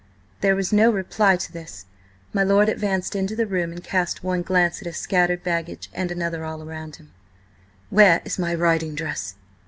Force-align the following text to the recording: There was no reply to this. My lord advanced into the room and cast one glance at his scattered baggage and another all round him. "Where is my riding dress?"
There 0.39 0.55
was 0.55 0.73
no 0.73 0.89
reply 0.89 1.35
to 1.35 1.51
this. 1.53 1.85
My 2.33 2.41
lord 2.41 2.69
advanced 2.69 3.15
into 3.15 3.35
the 3.35 3.45
room 3.45 3.71
and 3.71 3.83
cast 3.83 4.23
one 4.23 4.41
glance 4.41 4.81
at 4.81 4.87
his 4.87 4.97
scattered 4.97 5.43
baggage 5.43 5.91
and 5.93 6.09
another 6.11 6.43
all 6.43 6.65
round 6.65 6.95
him. 6.95 7.11
"Where 7.91 8.23
is 8.25 8.39
my 8.39 8.55
riding 8.55 8.95
dress?" 8.95 9.35